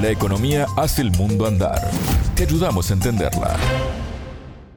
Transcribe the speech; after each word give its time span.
La 0.00 0.12
economía 0.12 0.66
hace 0.76 1.02
el 1.02 1.10
mundo 1.10 1.44
andar. 1.44 1.90
Te 2.36 2.44
ayudamos 2.44 2.88
a 2.88 2.94
entenderla. 2.94 3.56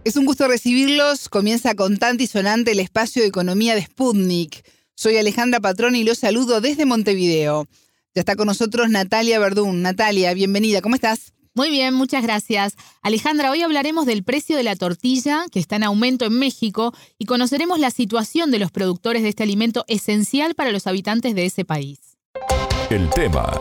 Es 0.03 0.15
un 0.15 0.25
gusto 0.25 0.47
recibirlos. 0.47 1.29
Comienza 1.29 1.75
con 1.75 1.99
y 2.17 2.25
sonante 2.25 2.71
el 2.71 2.79
espacio 2.79 3.21
de 3.21 3.27
economía 3.27 3.75
de 3.75 3.83
Sputnik. 3.83 4.65
Soy 4.95 5.17
Alejandra 5.17 5.59
Patrón 5.59 5.95
y 5.95 6.03
los 6.03 6.17
saludo 6.17 6.59
desde 6.59 6.87
Montevideo. 6.87 7.67
Ya 8.15 8.21
está 8.21 8.35
con 8.35 8.47
nosotros 8.47 8.89
Natalia 8.89 9.37
Verdún. 9.37 9.83
Natalia, 9.83 10.33
bienvenida. 10.33 10.81
¿Cómo 10.81 10.95
estás? 10.95 11.33
Muy 11.53 11.69
bien, 11.69 11.93
muchas 11.93 12.23
gracias. 12.23 12.73
Alejandra, 13.03 13.51
hoy 13.51 13.61
hablaremos 13.61 14.07
del 14.07 14.23
precio 14.23 14.57
de 14.57 14.63
la 14.63 14.75
tortilla, 14.75 15.45
que 15.51 15.59
está 15.59 15.75
en 15.75 15.83
aumento 15.83 16.25
en 16.25 16.39
México, 16.39 16.95
y 17.19 17.25
conoceremos 17.25 17.79
la 17.79 17.91
situación 17.91 18.49
de 18.49 18.57
los 18.57 18.71
productores 18.71 19.21
de 19.21 19.29
este 19.29 19.43
alimento 19.43 19.85
esencial 19.87 20.55
para 20.55 20.71
los 20.71 20.87
habitantes 20.87 21.35
de 21.35 21.45
ese 21.45 21.63
país. 21.63 21.99
El 22.89 23.07
tema. 23.11 23.51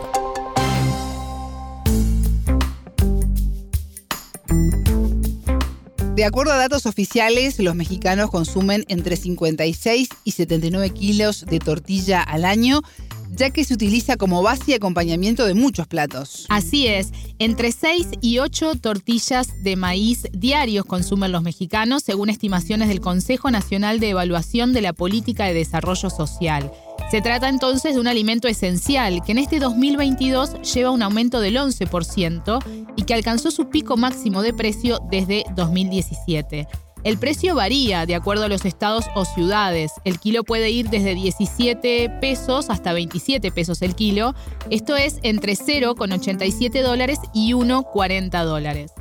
De 6.21 6.27
acuerdo 6.27 6.51
a 6.51 6.57
datos 6.57 6.85
oficiales, 6.85 7.57
los 7.57 7.73
mexicanos 7.73 8.29
consumen 8.29 8.85
entre 8.89 9.15
56 9.15 10.07
y 10.23 10.31
79 10.33 10.91
kilos 10.91 11.47
de 11.47 11.57
tortilla 11.57 12.21
al 12.21 12.45
año 12.45 12.83
ya 13.31 13.49
que 13.49 13.63
se 13.63 13.73
utiliza 13.73 14.17
como 14.17 14.43
base 14.43 14.71
y 14.71 14.73
acompañamiento 14.73 15.45
de 15.45 15.53
muchos 15.53 15.87
platos. 15.87 16.45
Así 16.49 16.87
es, 16.87 17.11
entre 17.39 17.71
6 17.71 18.07
y 18.21 18.39
8 18.39 18.75
tortillas 18.75 19.63
de 19.63 19.75
maíz 19.75 20.23
diarios 20.31 20.85
consumen 20.85 21.31
los 21.31 21.43
mexicanos, 21.43 22.03
según 22.03 22.29
estimaciones 22.29 22.87
del 22.89 23.01
Consejo 23.01 23.49
Nacional 23.51 23.99
de 23.99 24.09
Evaluación 24.09 24.73
de 24.73 24.81
la 24.81 24.93
Política 24.93 25.45
de 25.45 25.53
Desarrollo 25.53 26.09
Social. 26.09 26.71
Se 27.09 27.21
trata 27.21 27.49
entonces 27.49 27.93
de 27.93 27.99
un 27.99 28.07
alimento 28.07 28.47
esencial 28.47 29.21
que 29.25 29.33
en 29.33 29.39
este 29.39 29.59
2022 29.59 30.73
lleva 30.73 30.91
un 30.91 31.01
aumento 31.01 31.41
del 31.41 31.57
11% 31.57 32.63
y 32.95 33.03
que 33.03 33.13
alcanzó 33.13 33.51
su 33.51 33.69
pico 33.69 33.97
máximo 33.97 34.41
de 34.41 34.53
precio 34.53 34.99
desde 35.09 35.43
2017. 35.55 36.67
El 37.03 37.17
precio 37.17 37.55
varía 37.55 38.05
de 38.05 38.13
acuerdo 38.13 38.43
a 38.43 38.47
los 38.47 38.63
estados 38.63 39.05
o 39.15 39.25
ciudades. 39.25 39.91
El 40.05 40.19
kilo 40.19 40.43
puede 40.43 40.69
ir 40.69 40.89
desde 40.89 41.15
17 41.15 42.09
pesos 42.21 42.69
hasta 42.69 42.93
27 42.93 43.51
pesos 43.51 43.81
el 43.81 43.95
kilo. 43.95 44.35
Esto 44.69 44.95
es 44.95 45.17
entre 45.23 45.53
0,87 45.53 46.83
dólares 46.83 47.17
y 47.33 47.53
1,40 47.53 48.43
dólares. 48.43 48.91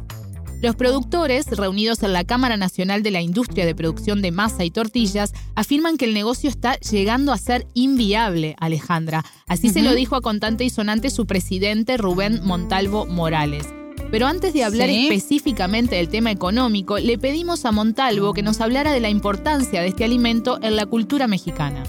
Los 0.62 0.76
productores, 0.76 1.46
reunidos 1.46 2.02
en 2.02 2.12
la 2.12 2.24
Cámara 2.24 2.58
Nacional 2.58 3.02
de 3.02 3.10
la 3.10 3.22
Industria 3.22 3.64
de 3.64 3.74
Producción 3.74 4.20
de 4.20 4.30
Masa 4.30 4.64
y 4.64 4.70
Tortillas, 4.70 5.32
afirman 5.54 5.96
que 5.96 6.04
el 6.04 6.12
negocio 6.12 6.50
está 6.50 6.78
llegando 6.78 7.32
a 7.32 7.38
ser 7.38 7.66
inviable, 7.72 8.56
Alejandra. 8.60 9.24
Así 9.46 9.70
se 9.70 9.82
lo 9.82 9.94
dijo 9.94 10.16
a 10.16 10.20
contante 10.20 10.64
y 10.64 10.70
sonante 10.70 11.08
su 11.08 11.26
presidente 11.26 11.96
Rubén 11.96 12.40
Montalvo 12.44 13.06
Morales. 13.06 13.79
Pero 14.10 14.26
antes 14.26 14.52
de 14.52 14.64
hablar 14.64 14.90
específicamente 14.90 15.94
del 15.94 16.08
tema 16.08 16.32
económico, 16.32 16.98
le 16.98 17.16
pedimos 17.16 17.64
a 17.64 17.70
Montalvo 17.70 18.34
que 18.34 18.42
nos 18.42 18.60
hablara 18.60 18.92
de 18.92 18.98
la 18.98 19.08
importancia 19.08 19.82
de 19.82 19.88
este 19.88 20.04
alimento 20.04 20.58
en 20.62 20.74
la 20.74 20.86
cultura 20.86 21.28
mexicana. 21.28 21.84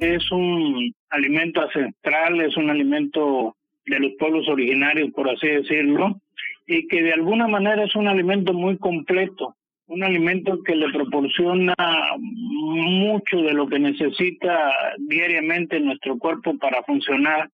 Es 0.00 0.30
un 0.32 0.92
alimento 1.10 1.62
ancestral, 1.62 2.40
es 2.40 2.56
un 2.56 2.68
alimento 2.68 3.54
de 3.86 4.00
los 4.00 4.12
pueblos 4.18 4.48
originarios, 4.48 5.12
por 5.12 5.30
así 5.30 5.46
decirlo, 5.46 6.20
y 6.66 6.88
que 6.88 7.02
de 7.02 7.12
alguna 7.12 7.46
manera 7.46 7.84
es 7.84 7.94
un 7.94 8.08
alimento 8.08 8.52
muy 8.52 8.76
completo, 8.78 9.54
un 9.86 10.02
alimento 10.02 10.64
que 10.64 10.74
le 10.74 10.90
proporciona 10.90 11.74
mucho 12.18 13.36
de 13.36 13.52
lo 13.52 13.68
que 13.68 13.78
necesita 13.78 14.72
diariamente 14.98 15.78
nuestro 15.78 16.18
cuerpo 16.18 16.58
para 16.58 16.82
funcionar 16.82 17.50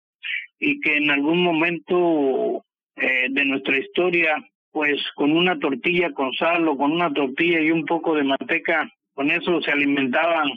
y 0.58 0.80
que 0.80 0.96
en 0.96 1.10
algún 1.10 1.42
momento 1.42 2.64
eh, 3.00 3.28
de 3.30 3.44
nuestra 3.44 3.78
historia, 3.78 4.36
pues 4.70 5.00
con 5.14 5.32
una 5.32 5.58
tortilla 5.58 6.12
con 6.12 6.32
sal 6.34 6.68
o 6.68 6.76
con 6.76 6.92
una 6.92 7.12
tortilla 7.12 7.60
y 7.60 7.70
un 7.70 7.84
poco 7.84 8.14
de 8.14 8.24
manteca, 8.24 8.90
con 9.14 9.30
eso 9.30 9.60
se 9.62 9.72
alimentaban 9.72 10.48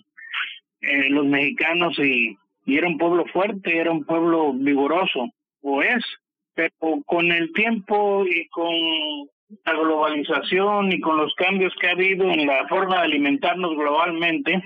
eh, 0.82 1.10
los 1.10 1.26
mexicanos 1.26 1.98
y, 2.00 2.38
y 2.66 2.78
era 2.78 2.88
un 2.88 2.98
pueblo 2.98 3.26
fuerte, 3.28 3.78
era 3.78 3.92
un 3.92 4.04
pueblo 4.04 4.54
vigoroso, 4.54 5.30
o 5.62 5.82
es, 5.82 6.04
pero 6.54 6.72
con 7.06 7.32
el 7.32 7.52
tiempo 7.54 8.26
y 8.28 8.48
con 8.50 8.74
la 9.66 9.74
globalización 9.74 10.92
y 10.92 11.00
con 11.00 11.18
los 11.18 11.34
cambios 11.36 11.74
que 11.80 11.88
ha 11.88 11.92
habido 11.92 12.30
en 12.30 12.46
la 12.46 12.68
forma 12.68 12.98
de 12.98 13.04
alimentarnos 13.04 13.76
globalmente, 13.76 14.62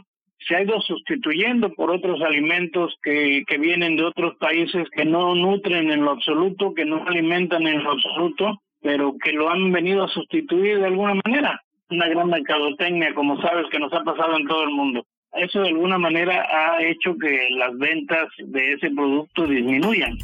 se 0.46 0.56
ha 0.56 0.64
ido 0.64 0.80
sustituyendo 0.82 1.74
por 1.74 1.92
otros 1.92 2.22
alimentos 2.22 2.96
que, 3.04 3.44
que 3.48 3.58
vienen 3.58 3.96
de 3.96 4.04
otros 4.04 4.36
países 4.38 4.88
que 4.96 5.06
no 5.06 5.36
nutren 5.36 5.92
en 5.92 6.04
lo 6.04 6.12
absoluto, 6.12 6.74
que 6.74 6.86
no 6.86 7.06
alimentan 7.08 7.66
en 7.68 7.84
lo 7.84 7.92
absoluto, 7.92 8.62
pero 8.82 9.16
que 9.24 9.32
lo 9.32 9.50
han 9.50 9.72
venido 9.72 10.04
a 10.04 10.10
sustituir 10.10 10.80
de 10.80 10.86
alguna 10.86 11.20
manera. 11.26 11.62
Una 11.90 12.08
gran 12.08 12.30
mercadotecnia, 12.30 13.14
como 13.14 13.42
sabes, 13.42 13.66
que 13.72 13.80
nos 13.80 13.92
ha 13.94 14.04
pasado 14.04 14.38
en 14.38 14.48
todo 14.48 14.64
el 14.64 14.72
mundo. 14.72 15.06
Eso 15.34 15.62
de 15.62 15.70
alguna 15.70 15.98
manera 15.98 16.46
ha 16.50 16.84
hecho 16.84 17.16
que 17.18 17.48
las 17.52 17.78
ventas 17.78 18.28
de 18.38 18.74
ese 18.74 18.90
producto 18.92 19.46
disminuyan. 19.46 20.18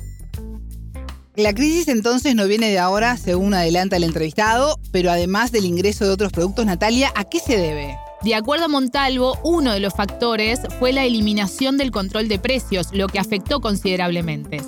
La 1.35 1.53
crisis 1.53 1.87
entonces 1.87 2.35
no 2.35 2.47
viene 2.47 2.69
de 2.69 2.79
ahora, 2.79 3.17
según 3.17 3.53
adelanta 3.53 3.97
el 3.97 4.03
entrevistado, 4.03 4.75
pero 4.91 5.09
además 5.09 5.51
del 5.51 5.65
ingreso 5.65 6.05
de 6.05 6.11
otros 6.11 6.31
productos, 6.31 6.65
Natalia, 6.65 7.09
¿a 7.15 7.27
qué 7.27 7.39
se 7.39 7.57
debe? 7.57 7.95
De 8.23 8.35
acuerdo 8.35 8.65
a 8.65 8.67
Montalvo, 8.69 9.33
uno 9.43 9.73
de 9.73 9.81
los 9.81 9.93
factores 9.97 10.61
fue 10.79 10.93
la 10.93 11.03
eliminación 11.03 11.77
del 11.77 11.91
control 11.91 12.29
de 12.29 12.39
precios, 12.39 12.93
lo 12.95 13.07
que 13.07 13.19
afectó 13.19 13.59
considerablemente. 13.59 14.59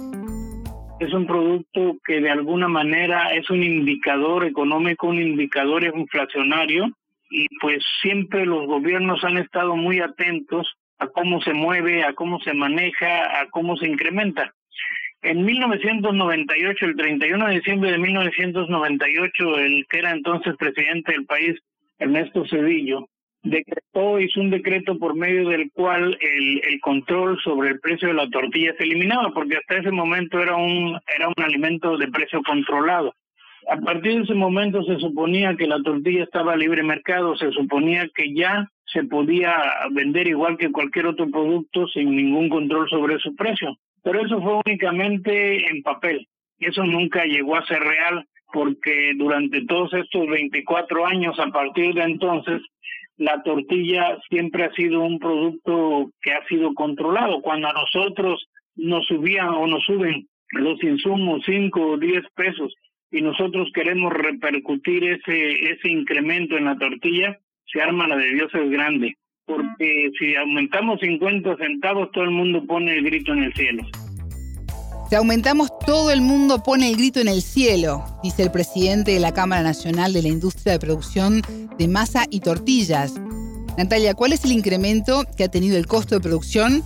Es 0.99 1.13
un 1.13 1.25
producto 1.25 1.97
que 2.05 2.19
de 2.19 2.29
alguna 2.29 2.67
manera 2.67 3.33
es 3.33 3.49
un 3.49 3.63
indicador 3.63 4.43
económico, 4.43 5.07
un 5.07 5.21
indicador 5.21 5.85
inflacionario 5.85 6.91
y 7.29 7.47
pues 7.61 7.81
siempre 8.01 8.45
los 8.45 8.67
gobiernos 8.67 9.23
han 9.23 9.37
estado 9.37 9.77
muy 9.77 10.01
atentos 10.01 10.67
a 10.99 11.07
cómo 11.07 11.39
se 11.41 11.53
mueve, 11.53 12.03
a 12.03 12.13
cómo 12.13 12.41
se 12.41 12.53
maneja, 12.53 13.39
a 13.39 13.49
cómo 13.51 13.77
se 13.77 13.87
incrementa. 13.87 14.53
En 15.21 15.45
1998, 15.45 16.85
el 16.87 16.95
31 16.97 17.47
de 17.47 17.53
diciembre 17.55 17.91
de 17.93 17.99
1998, 17.99 19.59
el 19.59 19.85
que 19.89 19.99
era 19.99 20.11
entonces 20.11 20.55
presidente 20.57 21.13
del 21.13 21.25
país, 21.25 21.57
Ernesto 21.99 22.45
Cedillo, 22.49 23.07
decretó, 23.45 24.19
hizo 24.19 24.41
un 24.41 24.49
decreto 24.49 24.97
por 24.97 25.15
medio 25.15 25.49
del 25.49 25.71
cual 25.71 26.17
el, 26.19 26.61
el 26.67 26.79
control 26.81 27.39
sobre 27.43 27.69
el 27.69 27.79
precio 27.79 28.07
de 28.07 28.15
la 28.15 28.29
tortilla 28.29 28.73
se 28.77 28.83
eliminaba, 28.83 29.31
porque 29.33 29.57
hasta 29.57 29.77
ese 29.77 29.91
momento 29.91 30.41
era 30.41 30.55
un, 30.55 30.99
era 31.15 31.27
un 31.27 31.43
alimento 31.43 31.97
de 31.97 32.07
precio 32.07 32.41
controlado. 32.43 33.13
A 33.69 33.77
partir 33.77 34.15
de 34.15 34.23
ese 34.23 34.33
momento 34.33 34.83
se 34.83 34.99
suponía 34.99 35.55
que 35.55 35.67
la 35.67 35.81
tortilla 35.81 36.23
estaba 36.23 36.53
a 36.53 36.57
libre 36.57 36.83
mercado, 36.83 37.35
se 37.35 37.51
suponía 37.51 38.07
que 38.13 38.33
ya 38.33 38.69
se 38.85 39.03
podía 39.03 39.55
vender 39.91 40.27
igual 40.27 40.57
que 40.57 40.71
cualquier 40.71 41.07
otro 41.07 41.29
producto 41.29 41.87
sin 41.87 42.15
ningún 42.15 42.49
control 42.49 42.89
sobre 42.89 43.17
su 43.19 43.35
precio. 43.35 43.75
Pero 44.03 44.23
eso 44.23 44.39
fue 44.41 44.61
únicamente 44.65 45.67
en 45.69 45.81
papel. 45.81 46.27
Eso 46.59 46.83
nunca 46.83 47.25
llegó 47.25 47.57
a 47.57 47.65
ser 47.65 47.79
real 47.79 48.25
porque 48.53 49.13
durante 49.17 49.65
todos 49.65 49.93
estos 49.93 50.27
24 50.27 51.05
años, 51.05 51.37
a 51.39 51.47
partir 51.47 51.93
de 51.95 52.03
entonces, 52.03 52.61
la 53.17 53.41
tortilla 53.43 54.17
siempre 54.29 54.65
ha 54.65 54.71
sido 54.73 55.01
un 55.01 55.19
producto 55.19 56.11
que 56.21 56.31
ha 56.31 56.45
sido 56.47 56.73
controlado. 56.73 57.41
Cuando 57.41 57.67
a 57.67 57.73
nosotros 57.73 58.47
nos 58.75 59.05
subían 59.05 59.49
o 59.49 59.67
nos 59.67 59.83
suben 59.85 60.27
los 60.51 60.81
insumos 60.83 61.41
5 61.45 61.81
o 61.81 61.97
10 61.97 62.23
pesos 62.35 62.73
y 63.11 63.21
nosotros 63.21 63.69
queremos 63.73 64.11
repercutir 64.13 65.03
ese, 65.03 65.71
ese 65.71 65.89
incremento 65.89 66.57
en 66.57 66.65
la 66.65 66.77
tortilla, 66.77 67.39
se 67.65 67.81
arma 67.81 68.07
la 68.07 68.17
de 68.17 68.33
Dios 68.33 68.53
es 68.53 68.69
grande. 68.69 69.15
Porque 69.45 70.11
si 70.19 70.35
aumentamos 70.35 70.99
50 70.99 71.55
centavos, 71.57 72.11
todo 72.11 72.23
el 72.23 72.31
mundo 72.31 72.65
pone 72.65 72.93
el 72.93 73.05
grito 73.05 73.33
en 73.33 73.43
el 73.43 73.53
cielo. 73.53 73.83
Si 75.07 75.13
aumentamos, 75.13 75.69
todo 75.85 76.09
el 76.09 76.21
mundo 76.21 76.63
pone 76.63 76.89
el 76.89 76.97
grito 76.97 77.19
en 77.19 77.27
el 77.27 77.43
cielo, 77.43 78.03
dice 78.23 78.41
el 78.41 78.49
presidente 78.49 79.11
de 79.11 79.19
la 79.19 79.33
Cámara 79.33 79.61
Nacional 79.61 80.13
de 80.13 80.23
la 80.23 80.29
Industria 80.29 80.73
de 80.73 80.79
Producción 80.79 81.43
de 81.77 81.87
Masa 81.87 82.25
y 82.31 82.39
Tortillas. 82.39 83.13
Natalia, 83.77 84.15
¿cuál 84.15 84.33
es 84.33 84.43
el 84.45 84.51
incremento 84.51 85.23
que 85.37 85.43
ha 85.43 85.47
tenido 85.47 85.77
el 85.77 85.85
costo 85.85 86.15
de 86.15 86.21
producción? 86.21 86.83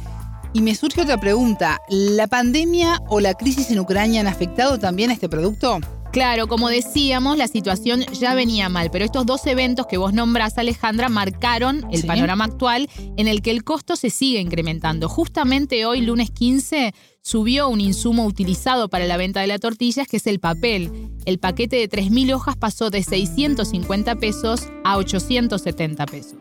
Y 0.51 0.61
me 0.61 0.75
surge 0.75 1.01
otra 1.01 1.17
pregunta, 1.17 1.79
¿la 1.87 2.27
pandemia 2.27 3.01
o 3.07 3.21
la 3.21 3.35
crisis 3.35 3.71
en 3.71 3.79
Ucrania 3.79 4.19
han 4.19 4.27
afectado 4.27 4.79
también 4.79 5.11
a 5.11 5.13
este 5.13 5.29
producto? 5.29 5.79
Claro, 6.11 6.47
como 6.47 6.69
decíamos, 6.69 7.37
la 7.37 7.47
situación 7.47 8.01
ya 8.19 8.33
venía 8.33 8.67
mal, 8.67 8.89
pero 8.91 9.05
estos 9.05 9.27
dos 9.27 9.45
eventos 9.45 9.85
que 9.85 9.97
vos 9.97 10.11
nombrás, 10.11 10.57
Alejandra, 10.57 11.07
marcaron 11.07 11.85
el 11.91 12.03
panorama 12.03 12.45
actual 12.45 12.87
en 13.15 13.27
el 13.27 13.43
que 13.43 13.51
el 13.51 13.63
costo 13.63 13.95
se 13.95 14.09
sigue 14.09 14.39
incrementando. 14.39 15.07
Justamente 15.07 15.85
hoy, 15.85 16.01
lunes 16.01 16.31
15, 16.31 16.93
subió 17.21 17.69
un 17.69 17.79
insumo 17.79 18.25
utilizado 18.25 18.89
para 18.89 19.05
la 19.05 19.17
venta 19.17 19.41
de 19.41 19.47
la 19.47 19.59
tortilla, 19.59 20.03
que 20.09 20.17
es 20.17 20.25
el 20.25 20.39
papel. 20.39 20.89
El 21.27 21.37
paquete 21.37 21.75
de 21.75 21.87
3.000 21.87 22.33
hojas 22.33 22.57
pasó 22.57 22.89
de 22.89 23.03
650 23.03 24.15
pesos 24.15 24.67
a 24.83 24.97
870 24.97 26.05
pesos. 26.07 26.39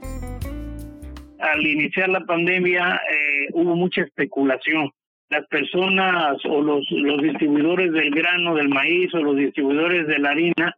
Al 1.41 1.67
iniciar 1.67 2.09
la 2.09 2.25
pandemia 2.25 3.03
eh, 3.13 3.49
hubo 3.53 3.77
mucha 3.77 4.01
especulación 4.01 4.91
las 5.31 5.47
personas 5.47 6.37
o 6.45 6.63
los, 6.63 6.85
los 6.91 7.23
distribuidores 7.23 7.93
del 7.93 8.11
grano, 8.11 8.55
del 8.55 8.69
maíz 8.69 9.13
o 9.15 9.19
los 9.19 9.37
distribuidores 9.37 10.07
de 10.07 10.19
la 10.19 10.31
harina 10.31 10.75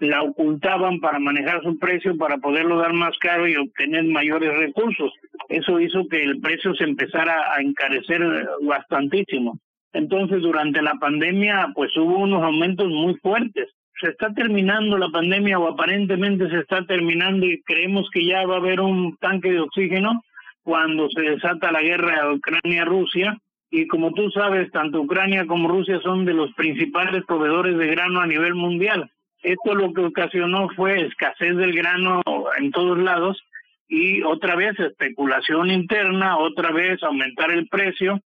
la 0.00 0.22
ocultaban 0.22 1.00
para 1.00 1.18
manejar 1.18 1.62
su 1.62 1.78
precio, 1.78 2.16
para 2.16 2.38
poderlo 2.38 2.78
dar 2.78 2.92
más 2.92 3.16
caro 3.18 3.48
y 3.48 3.56
obtener 3.56 4.04
mayores 4.04 4.56
recursos. 4.58 5.12
Eso 5.48 5.80
hizo 5.80 6.06
que 6.08 6.22
el 6.22 6.40
precio 6.40 6.74
se 6.74 6.84
empezara 6.84 7.54
a 7.54 7.60
encarecer 7.60 8.20
bastantísimo. 8.62 9.58
Entonces, 9.92 10.42
durante 10.42 10.82
la 10.82 10.94
pandemia, 10.94 11.72
pues 11.74 11.96
hubo 11.96 12.18
unos 12.18 12.42
aumentos 12.42 12.88
muy 12.88 13.14
fuertes. 13.16 13.70
Se 13.98 14.10
está 14.10 14.34
terminando 14.34 14.98
la 14.98 15.08
pandemia 15.08 15.58
o 15.58 15.68
aparentemente 15.68 16.50
se 16.50 16.58
está 16.58 16.84
terminando 16.84 17.46
y 17.46 17.62
creemos 17.62 18.10
que 18.12 18.26
ya 18.26 18.46
va 18.46 18.56
a 18.56 18.58
haber 18.58 18.80
un 18.80 19.16
tanque 19.16 19.50
de 19.50 19.60
oxígeno 19.60 20.22
cuando 20.62 21.08
se 21.08 21.22
desata 21.22 21.72
la 21.72 21.80
guerra 21.80 22.30
Ucrania-Rusia. 22.34 23.38
Y 23.70 23.86
como 23.86 24.12
tú 24.12 24.30
sabes, 24.30 24.70
tanto 24.70 25.00
Ucrania 25.00 25.46
como 25.46 25.68
Rusia 25.68 26.00
son 26.02 26.24
de 26.24 26.34
los 26.34 26.52
principales 26.54 27.24
proveedores 27.26 27.76
de 27.76 27.86
grano 27.88 28.20
a 28.20 28.26
nivel 28.26 28.54
mundial. 28.54 29.10
Esto 29.42 29.74
lo 29.74 29.92
que 29.92 30.02
ocasionó 30.02 30.68
fue 30.70 31.06
escasez 31.06 31.56
del 31.56 31.72
grano 31.72 32.22
en 32.58 32.70
todos 32.70 32.98
lados 32.98 33.42
y 33.88 34.22
otra 34.22 34.56
vez 34.56 34.78
especulación 34.78 35.70
interna, 35.70 36.38
otra 36.38 36.72
vez 36.72 37.02
aumentar 37.02 37.50
el 37.50 37.68
precio. 37.68 38.20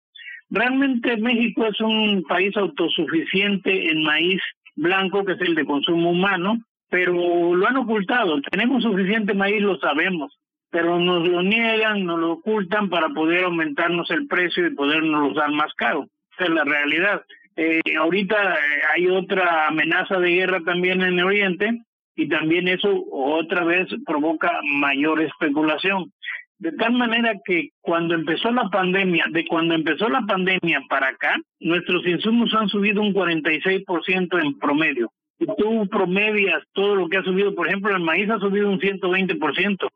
Realmente 0.50 1.16
México 1.16 1.66
es 1.66 1.80
un 1.80 2.22
país 2.28 2.56
autosuficiente 2.56 3.90
en 3.90 4.02
maíz 4.02 4.40
blanco, 4.76 5.24
que 5.24 5.32
es 5.32 5.40
el 5.40 5.54
de 5.54 5.64
consumo 5.64 6.10
humano, 6.10 6.58
pero 6.88 7.54
lo 7.54 7.68
han 7.68 7.76
ocultado. 7.76 8.40
Tenemos 8.42 8.82
suficiente 8.82 9.34
maíz, 9.34 9.62
lo 9.62 9.78
sabemos, 9.78 10.36
pero 10.70 10.98
nos 10.98 11.28
lo 11.28 11.42
niegan, 11.42 12.04
nos 12.04 12.18
lo 12.18 12.32
ocultan 12.32 12.88
para 12.88 13.08
poder 13.10 13.44
aumentarnos 13.44 14.10
el 14.10 14.26
precio 14.26 14.66
y 14.66 14.74
podernos 14.74 15.34
dar 15.34 15.50
más 15.50 15.72
caro. 15.74 16.06
Esa 16.32 16.44
es 16.44 16.50
la 16.50 16.64
realidad. 16.64 17.22
Eh, 17.56 17.80
ahorita 17.98 18.54
eh, 18.54 18.58
hay 18.94 19.06
otra 19.08 19.68
amenaza 19.68 20.18
de 20.18 20.30
guerra 20.30 20.60
también 20.64 21.02
en 21.02 21.18
el 21.18 21.24
Oriente 21.24 21.82
y 22.14 22.28
también 22.28 22.68
eso 22.68 23.04
otra 23.10 23.64
vez 23.64 23.88
provoca 24.06 24.60
mayor 24.64 25.20
especulación. 25.22 26.12
De 26.58 26.72
tal 26.72 26.92
manera 26.92 27.34
que 27.44 27.70
cuando 27.80 28.14
empezó 28.14 28.50
la 28.52 28.68
pandemia, 28.68 29.24
de 29.30 29.46
cuando 29.46 29.74
empezó 29.74 30.08
la 30.10 30.20
pandemia 30.22 30.82
para 30.88 31.08
acá, 31.08 31.40
nuestros 31.58 32.06
insumos 32.06 32.52
han 32.54 32.68
subido 32.68 33.00
un 33.00 33.14
46% 33.14 34.42
en 34.42 34.58
promedio. 34.58 35.10
Si 35.38 35.46
tú 35.56 35.88
promedias 35.88 36.62
todo 36.74 36.96
lo 36.96 37.08
que 37.08 37.16
ha 37.16 37.22
subido, 37.22 37.54
por 37.54 37.66
ejemplo, 37.66 37.96
el 37.96 38.02
maíz 38.02 38.28
ha 38.28 38.38
subido 38.38 38.68
un 38.68 38.78
120%, 38.78 39.88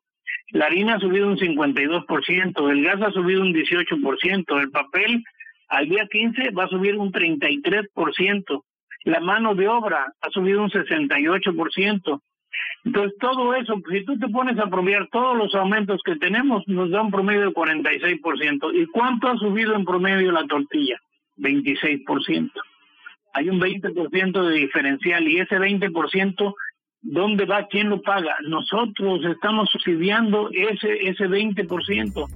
la 0.54 0.66
harina 0.66 0.94
ha 0.94 1.00
subido 1.00 1.26
un 1.26 1.36
52%, 1.36 2.70
el 2.70 2.84
gas 2.84 3.02
ha 3.02 3.10
subido 3.10 3.42
un 3.42 3.52
18%, 3.52 4.60
el 4.60 4.70
papel 4.70 5.24
al 5.66 5.88
día 5.88 6.06
15 6.06 6.50
va 6.50 6.64
a 6.64 6.68
subir 6.68 6.96
un 6.96 7.10
33%. 7.10 8.62
La 9.02 9.18
mano 9.18 9.56
de 9.56 9.66
obra 9.66 10.12
ha 10.20 10.30
subido 10.30 10.62
un 10.62 10.70
68%. 10.70 12.20
Entonces, 12.84 13.18
todo 13.18 13.54
eso, 13.56 13.82
si 13.90 14.04
tú 14.04 14.16
te 14.16 14.28
pones 14.28 14.56
a 14.60 14.70
prometer 14.70 15.08
todos 15.10 15.36
los 15.36 15.52
aumentos 15.56 16.00
que 16.04 16.14
tenemos, 16.16 16.62
nos 16.68 16.88
da 16.88 17.02
un 17.02 17.10
promedio 17.10 17.46
de 17.46 17.52
46%. 17.52 18.70
¿Y 18.74 18.86
cuánto 18.86 19.28
ha 19.28 19.36
subido 19.36 19.74
en 19.74 19.84
promedio 19.84 20.30
la 20.30 20.46
tortilla? 20.46 21.00
26%. 21.36 22.52
Hay 23.32 23.48
un 23.48 23.60
20% 23.60 24.48
de 24.48 24.54
diferencial 24.54 25.26
y 25.26 25.40
ese 25.40 25.58
20%, 25.58 26.54
¿dónde 27.04 27.44
va? 27.44 27.66
¿Quién 27.68 27.90
lo 27.90 28.02
paga? 28.02 28.34
Nosotros 28.48 29.20
estamos 29.30 29.68
subsidiando 29.70 30.48
ese, 30.50 31.08
ese 31.08 31.24
20%. 31.28 32.26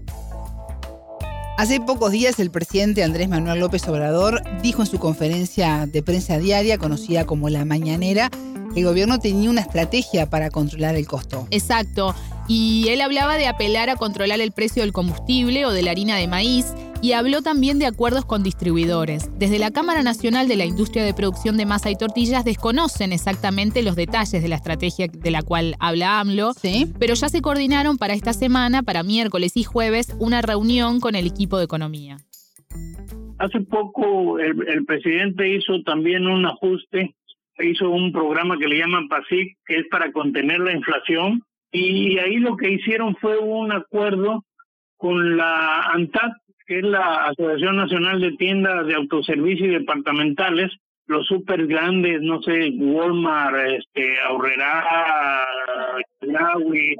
Hace 1.56 1.80
pocos 1.80 2.12
días 2.12 2.38
el 2.38 2.52
presidente 2.52 3.02
Andrés 3.02 3.28
Manuel 3.28 3.58
López 3.58 3.88
Obrador 3.88 4.42
dijo 4.62 4.82
en 4.82 4.86
su 4.86 5.00
conferencia 5.00 5.86
de 5.86 6.02
prensa 6.04 6.38
diaria, 6.38 6.78
conocida 6.78 7.26
como 7.26 7.48
La 7.48 7.64
Mañanera, 7.64 8.30
que 8.72 8.80
el 8.80 8.86
gobierno 8.86 9.18
tenía 9.18 9.50
una 9.50 9.62
estrategia 9.62 10.30
para 10.30 10.50
controlar 10.50 10.94
el 10.94 11.08
costo. 11.08 11.48
Exacto. 11.50 12.14
Y 12.46 12.86
él 12.90 13.00
hablaba 13.00 13.36
de 13.36 13.48
apelar 13.48 13.90
a 13.90 13.96
controlar 13.96 14.40
el 14.40 14.52
precio 14.52 14.82
del 14.82 14.92
combustible 14.92 15.66
o 15.66 15.72
de 15.72 15.82
la 15.82 15.90
harina 15.90 16.16
de 16.16 16.28
maíz 16.28 16.66
y 17.02 17.12
habló 17.12 17.42
también 17.42 17.78
de 17.78 17.86
acuerdos 17.86 18.24
con 18.24 18.42
distribuidores. 18.42 19.30
Desde 19.38 19.58
la 19.58 19.70
Cámara 19.70 20.02
Nacional 20.02 20.48
de 20.48 20.56
la 20.56 20.64
Industria 20.64 21.04
de 21.04 21.14
Producción 21.14 21.56
de 21.56 21.66
Masa 21.66 21.90
y 21.90 21.96
Tortillas 21.96 22.44
desconocen 22.44 23.12
exactamente 23.12 23.82
los 23.82 23.96
detalles 23.96 24.42
de 24.42 24.48
la 24.48 24.56
estrategia 24.56 25.06
de 25.08 25.30
la 25.30 25.42
cual 25.42 25.74
habla 25.78 26.20
AMLO, 26.20 26.52
¿Sí? 26.54 26.92
pero 26.98 27.14
ya 27.14 27.28
se 27.28 27.42
coordinaron 27.42 27.98
para 27.98 28.14
esta 28.14 28.32
semana, 28.32 28.82
para 28.82 29.02
miércoles 29.02 29.56
y 29.56 29.64
jueves, 29.64 30.16
una 30.18 30.42
reunión 30.42 31.00
con 31.00 31.14
el 31.14 31.26
equipo 31.26 31.58
de 31.58 31.64
economía. 31.64 32.16
Hace 33.38 33.60
poco 33.60 34.38
el, 34.38 34.66
el 34.68 34.84
presidente 34.84 35.48
hizo 35.48 35.82
también 35.84 36.26
un 36.26 36.44
ajuste, 36.44 37.14
hizo 37.60 37.90
un 37.90 38.12
programa 38.12 38.58
que 38.58 38.66
le 38.66 38.78
llaman 38.78 39.08
PASIC, 39.08 39.56
que 39.64 39.78
es 39.78 39.86
para 39.88 40.10
contener 40.12 40.60
la 40.60 40.72
inflación, 40.72 41.42
y 41.70 42.18
ahí 42.18 42.36
lo 42.36 42.56
que 42.56 42.72
hicieron 42.72 43.14
fue 43.16 43.38
un 43.38 43.72
acuerdo 43.72 44.44
con 44.96 45.36
la 45.36 45.82
ANTAT, 45.92 46.32
que 46.68 46.80
es 46.80 46.84
la 46.84 47.24
Asociación 47.24 47.76
Nacional 47.76 48.20
de 48.20 48.32
Tiendas 48.32 48.86
de 48.86 48.94
Autoservicio 48.94 49.66
y 49.66 49.70
Departamentales, 49.70 50.70
los 51.06 51.26
super 51.26 51.66
grandes, 51.66 52.20
no 52.20 52.42
sé, 52.42 52.70
Walmart, 52.76 53.56
este, 53.70 54.20
Aurrera, 54.28 54.84
Yahweh, 56.20 56.96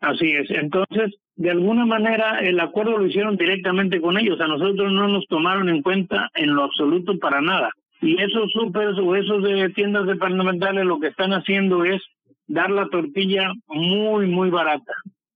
así 0.00 0.32
es. 0.32 0.50
Entonces, 0.50 1.14
de 1.36 1.50
alguna 1.52 1.86
manera, 1.86 2.40
el 2.40 2.58
acuerdo 2.58 2.98
lo 2.98 3.06
hicieron 3.06 3.36
directamente 3.36 4.00
con 4.00 4.18
ellos. 4.18 4.40
A 4.40 4.48
nosotros 4.48 4.92
no 4.92 5.06
nos 5.06 5.24
tomaron 5.28 5.68
en 5.68 5.82
cuenta 5.82 6.28
en 6.34 6.56
lo 6.56 6.64
absoluto 6.64 7.16
para 7.20 7.40
nada. 7.40 7.70
Y 8.00 8.20
esos 8.20 8.50
super 8.50 8.88
o 8.88 9.14
esos 9.14 9.44
de 9.44 9.70
tiendas 9.70 10.08
departamentales 10.08 10.84
lo 10.84 10.98
que 10.98 11.06
están 11.06 11.32
haciendo 11.32 11.84
es 11.84 12.02
dar 12.48 12.70
la 12.70 12.88
tortilla 12.88 13.52
muy, 13.68 14.26
muy 14.26 14.50
barata 14.50 14.92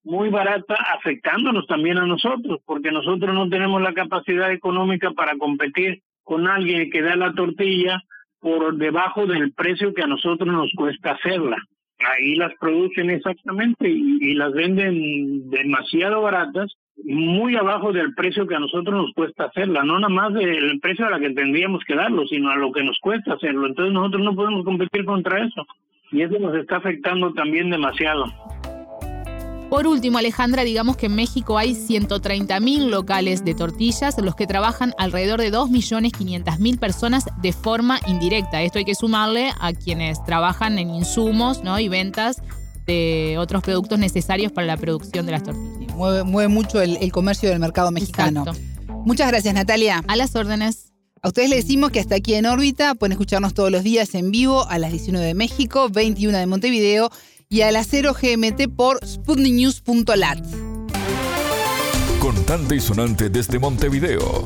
muy 0.06 0.28
barata, 0.30 0.76
afectándonos 0.94 1.66
también 1.66 1.98
a 1.98 2.06
nosotros, 2.06 2.60
porque 2.64 2.92
nosotros 2.92 3.34
no 3.34 3.48
tenemos 3.48 3.82
la 3.82 3.92
capacidad 3.92 4.52
económica 4.52 5.10
para 5.10 5.36
competir 5.36 6.00
con 6.22 6.46
alguien 6.46 6.90
que 6.90 7.02
da 7.02 7.16
la 7.16 7.32
tortilla 7.32 8.00
por 8.38 8.76
debajo 8.76 9.26
del 9.26 9.52
precio 9.52 9.92
que 9.92 10.04
a 10.04 10.06
nosotros 10.06 10.48
nos 10.48 10.70
cuesta 10.76 11.12
hacerla. 11.12 11.56
Ahí 11.98 12.36
las 12.36 12.52
producen 12.60 13.10
exactamente 13.10 13.88
y, 13.88 14.34
las 14.34 14.52
venden 14.52 15.50
demasiado 15.50 16.22
baratas, 16.22 16.72
muy 17.02 17.56
abajo 17.56 17.92
del 17.92 18.14
precio 18.14 18.46
que 18.46 18.54
a 18.54 18.60
nosotros 18.60 18.94
nos 18.94 19.12
cuesta 19.12 19.46
hacerla, 19.46 19.82
no 19.82 19.98
nada 19.98 20.08
más 20.08 20.32
del 20.34 20.78
precio 20.80 21.06
a 21.06 21.10
la 21.10 21.18
que 21.18 21.30
tendríamos 21.30 21.82
que 21.84 21.96
darlo, 21.96 22.26
sino 22.28 22.50
a 22.50 22.56
lo 22.56 22.70
que 22.70 22.84
nos 22.84 22.98
cuesta 23.00 23.34
hacerlo. 23.34 23.66
Entonces 23.66 23.92
nosotros 23.92 24.22
no 24.22 24.36
podemos 24.36 24.64
competir 24.64 25.04
contra 25.04 25.44
eso 25.44 25.66
y 26.12 26.22
eso 26.22 26.38
nos 26.38 26.54
está 26.54 26.76
afectando 26.76 27.32
también 27.32 27.70
demasiado. 27.70 28.26
Por 29.70 29.88
último, 29.88 30.18
Alejandra, 30.18 30.62
digamos 30.62 30.96
que 30.96 31.06
en 31.06 31.16
México 31.16 31.58
hay 31.58 31.74
130.000 31.74 32.86
locales 32.86 33.44
de 33.44 33.52
tortillas, 33.54 34.16
los 34.18 34.36
que 34.36 34.46
trabajan 34.46 34.94
alrededor 34.96 35.40
de 35.40 35.52
2.500.000 35.52 36.78
personas 36.78 37.24
de 37.42 37.52
forma 37.52 37.98
indirecta. 38.06 38.62
Esto 38.62 38.78
hay 38.78 38.84
que 38.84 38.94
sumarle 38.94 39.50
a 39.58 39.72
quienes 39.72 40.22
trabajan 40.24 40.78
en 40.78 40.94
insumos 40.94 41.64
¿no? 41.64 41.80
y 41.80 41.88
ventas 41.88 42.42
de 42.86 43.36
otros 43.38 43.64
productos 43.64 43.98
necesarios 43.98 44.52
para 44.52 44.68
la 44.68 44.76
producción 44.76 45.26
de 45.26 45.32
las 45.32 45.42
tortillas. 45.42 45.96
Mueve, 45.96 46.22
mueve 46.22 46.48
mucho 46.48 46.80
el, 46.80 46.96
el, 46.98 47.10
comercio 47.10 47.48
del 47.48 47.58
mercado 47.58 47.90
mexicano. 47.90 48.44
Exacto. 48.46 48.94
Muchas 49.04 49.26
gracias, 49.28 49.52
Natalia. 49.52 50.04
A 50.06 50.14
las 50.14 50.36
órdenes. 50.36 50.92
A 51.22 51.28
ustedes 51.28 51.50
les 51.50 51.64
decimos 51.64 51.90
que 51.90 51.98
hasta 51.98 52.14
aquí 52.14 52.34
en 52.34 52.46
órbita 52.46 52.94
pueden 52.94 53.12
escucharnos 53.12 53.52
todos 53.52 53.72
los 53.72 53.82
días 53.82 54.14
en 54.14 54.30
vivo 54.30 54.68
a 54.68 54.78
las 54.78 54.92
19 54.92 55.26
de 55.26 55.34
México, 55.34 55.88
21 55.88 56.38
de 56.38 56.46
Montevideo 56.46 57.10
y 57.48 57.62
a 57.62 57.70
las 57.70 57.86
0 57.88 58.14
GMT 58.20 58.74
por 58.74 58.98
sputniknews.lat. 59.06 60.44
Contante 62.20 62.76
y 62.76 62.80
sonante 62.80 63.28
desde 63.28 63.58
Montevideo. 63.58 64.44